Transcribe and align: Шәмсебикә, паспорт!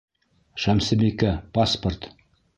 Шәмсебикә, 0.63 1.31
паспорт! 1.59 2.11